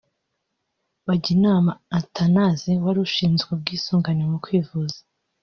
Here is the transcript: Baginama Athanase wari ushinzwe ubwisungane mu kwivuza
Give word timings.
Baginama 1.07 1.71
Athanase 1.99 2.71
wari 2.83 2.99
ushinzwe 3.07 3.47
ubwisungane 3.55 4.23
mu 4.31 4.37
kwivuza 4.43 4.99